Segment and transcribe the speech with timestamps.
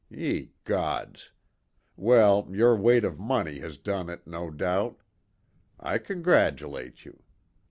[0.09, 1.31] Ye gods!
[1.95, 4.99] Well, your weight of money has done it, no doubt.
[5.79, 7.21] I congratulate you.